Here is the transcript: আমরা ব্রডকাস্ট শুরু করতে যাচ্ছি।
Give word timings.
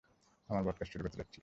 আমরা 0.49 0.61
ব্রডকাস্ট 0.61 0.91
শুরু 0.91 1.03
করতে 1.03 1.17
যাচ্ছি। 1.17 1.39